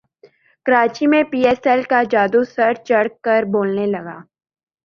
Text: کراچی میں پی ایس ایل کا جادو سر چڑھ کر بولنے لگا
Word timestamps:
کراچی 0.65 1.05
میں 1.11 1.21
پی 1.31 1.39
ایس 1.47 1.61
ایل 1.69 1.81
کا 1.91 1.99
جادو 2.11 2.41
سر 2.55 2.73
چڑھ 2.87 3.09
کر 3.25 3.41
بولنے 3.53 3.85
لگا 3.93 4.17